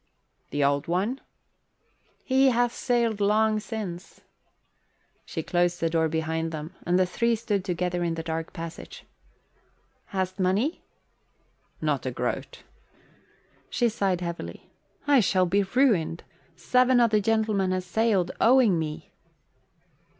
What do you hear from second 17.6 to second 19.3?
ha' sailed owing me."